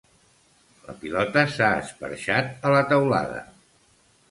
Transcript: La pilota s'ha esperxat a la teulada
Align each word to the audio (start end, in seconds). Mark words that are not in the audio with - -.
La 0.85 0.95
pilota 1.03 1.43
s'ha 1.57 1.69
esperxat 1.83 2.67
a 2.71 2.75
la 2.79 2.83
teulada 2.95 3.39